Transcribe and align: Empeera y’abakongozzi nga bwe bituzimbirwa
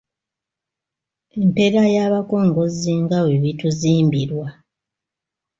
Empeera 1.39 1.81
y’abakongozzi 1.95 2.91
nga 3.03 3.19
bwe 3.25 3.37
bituzimbirwa 3.43 4.47